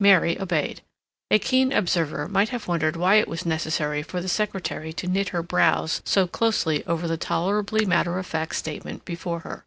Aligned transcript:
Mary 0.00 0.40
obeyed. 0.40 0.80
A 1.30 1.38
keen 1.38 1.70
observer 1.70 2.26
might 2.26 2.48
have 2.48 2.66
wondered 2.66 2.96
why 2.96 3.16
it 3.16 3.28
was 3.28 3.44
necessary 3.44 4.02
for 4.02 4.22
the 4.22 4.30
secretary 4.30 4.94
to 4.94 5.06
knit 5.06 5.28
her 5.28 5.42
brows 5.42 6.00
so 6.06 6.26
closely 6.26 6.82
over 6.86 7.06
the 7.06 7.18
tolerably 7.18 7.84
matter 7.84 8.18
of 8.18 8.24
fact 8.24 8.54
statement 8.54 9.04
before 9.04 9.40
her. 9.40 9.66